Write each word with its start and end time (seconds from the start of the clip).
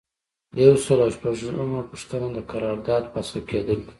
یو 0.65 0.75
سل 0.85 0.99
او 1.05 1.09
شپږمه 1.15 1.81
پوښتنه 1.91 2.27
د 2.35 2.39
قرارداد 2.51 3.03
فسخه 3.13 3.41
کیدل 3.49 3.79
دي. 3.85 3.89